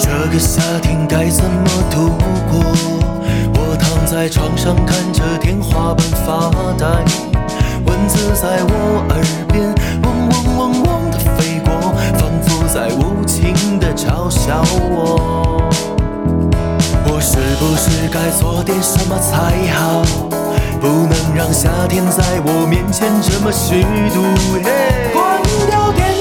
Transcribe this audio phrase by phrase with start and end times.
[0.00, 2.08] 这个夏天该怎么度
[2.50, 2.60] 过？
[3.54, 6.86] 我躺在床上看着天花板发呆，
[7.84, 9.14] 蚊子在我耳
[9.52, 15.68] 边嗡嗡嗡嗡的飞过，仿佛在无情的嘲笑我。
[17.04, 20.02] 我是不是该做点什么才好？
[20.80, 23.82] 不能让夏天在我面前这么虚
[24.14, 24.24] 度。
[24.64, 26.19] 嘿关掉电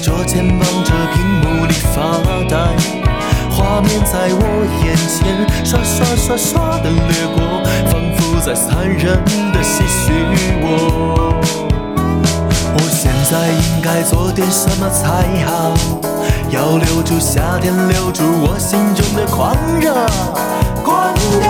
[0.00, 2.18] 桌前望着屏幕里发
[2.48, 2.56] 呆，
[3.50, 4.42] 画面在我
[4.84, 7.38] 眼前刷刷刷刷的掠过，
[7.90, 9.16] 仿佛在残忍
[9.52, 10.12] 的唏嘘
[10.62, 11.34] 我。
[12.74, 15.74] 我现在应该做点什么才好？
[16.50, 19.92] 要留住夏天，留住我心中的狂热。
[20.84, 21.47] 关掉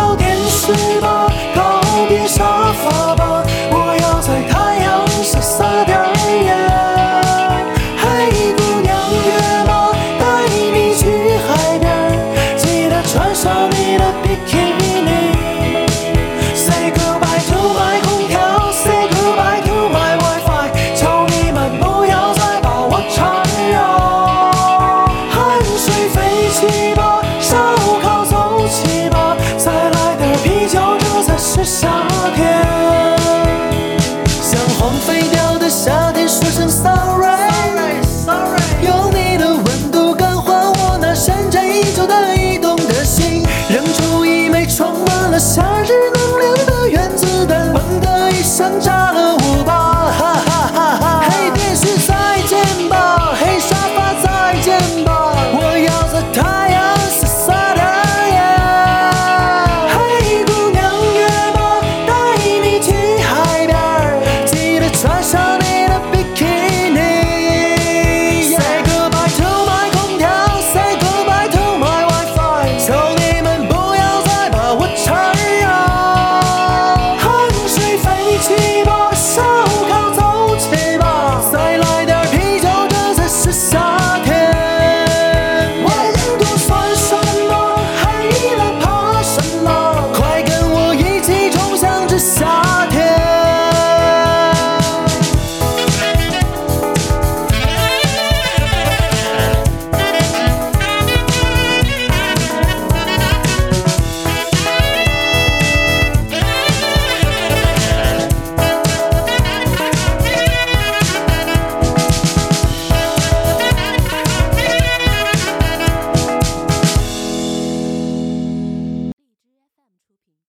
[45.30, 49.47] 了夏日能量的原子弹，砰的一声炸了。